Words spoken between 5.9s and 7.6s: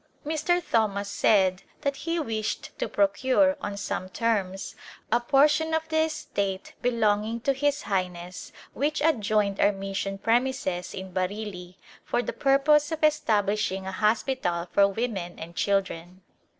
estate belonging to